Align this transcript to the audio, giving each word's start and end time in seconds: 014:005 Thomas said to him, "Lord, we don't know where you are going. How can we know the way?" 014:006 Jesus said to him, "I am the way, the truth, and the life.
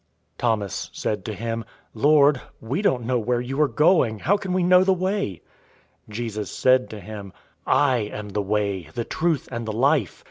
014:005 0.37 0.37
Thomas 0.39 0.89
said 0.93 1.25
to 1.25 1.33
him, 1.35 1.63
"Lord, 1.93 2.41
we 2.59 2.81
don't 2.81 3.05
know 3.05 3.19
where 3.19 3.39
you 3.39 3.61
are 3.61 3.67
going. 3.67 4.17
How 4.17 4.35
can 4.35 4.51
we 4.51 4.63
know 4.63 4.83
the 4.83 4.95
way?" 4.95 5.43
014:006 6.09 6.15
Jesus 6.15 6.49
said 6.51 6.89
to 6.89 6.99
him, 6.99 7.31
"I 7.67 7.97
am 7.97 8.29
the 8.29 8.41
way, 8.41 8.89
the 8.95 9.05
truth, 9.05 9.47
and 9.51 9.67
the 9.67 9.71
life. 9.73 10.19